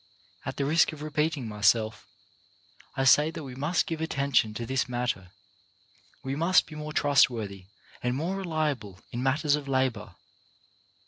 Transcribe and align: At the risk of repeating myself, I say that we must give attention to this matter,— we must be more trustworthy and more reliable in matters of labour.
At 0.47 0.57
the 0.57 0.65
risk 0.65 0.93
of 0.93 1.03
repeating 1.03 1.47
myself, 1.47 2.07
I 2.97 3.03
say 3.03 3.29
that 3.29 3.43
we 3.43 3.53
must 3.53 3.85
give 3.85 4.01
attention 4.01 4.55
to 4.55 4.65
this 4.65 4.89
matter,— 4.89 5.29
we 6.23 6.35
must 6.35 6.65
be 6.65 6.73
more 6.73 6.91
trustworthy 6.91 7.65
and 8.01 8.15
more 8.15 8.35
reliable 8.35 8.99
in 9.11 9.21
matters 9.21 9.55
of 9.55 9.67
labour. 9.67 10.15